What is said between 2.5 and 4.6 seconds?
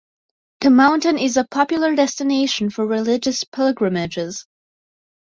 for religious pilgrimages.